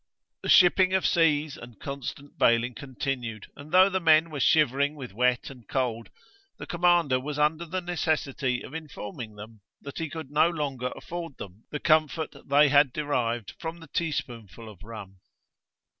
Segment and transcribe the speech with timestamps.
[0.41, 5.13] The shipping of seas and constant baling continued; and though the men were shivering with
[5.13, 6.09] wet and cold,
[6.57, 11.37] the commander was under the necessity of informing them, that he could no longer afford
[11.37, 15.19] them the comfort they had derived from the teaspoonful of rum.